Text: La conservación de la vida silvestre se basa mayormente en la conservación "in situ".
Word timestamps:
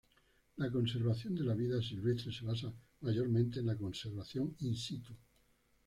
La 0.57 0.71
conservación 0.71 1.35
de 1.35 1.43
la 1.43 1.53
vida 1.53 1.79
silvestre 1.79 2.31
se 2.33 2.43
basa 2.43 2.73
mayormente 3.01 3.59
en 3.59 3.67
la 3.67 3.77
conservación 3.77 4.55
"in 4.61 4.75
situ". 4.75 5.15